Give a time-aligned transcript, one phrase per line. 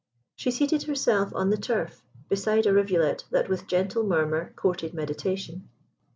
[0.35, 5.69] She seated herself on the turf, beside a rivulet that with gentle murmur courted meditation.